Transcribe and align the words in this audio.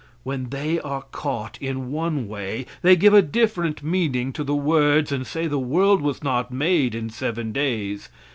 When 0.23 0.49
they 0.49 0.79
are 0.79 1.03
caught 1.11 1.59
in 1.61 1.91
one 1.91 2.27
way 2.27 2.65
they 2.81 2.95
give 2.95 3.13
a 3.13 3.21
different 3.21 3.83
meaning 3.83 4.33
to 4.33 4.43
the 4.43 4.55
words 4.55 5.11
and 5.11 5.27
say 5.27 5.45
the 5.45 5.59
world 5.59 6.01
was 6.01 6.23
not 6.23 6.49
made 6.49 6.95
in 6.95 7.11
seven 7.11 7.51
days. 7.51 8.09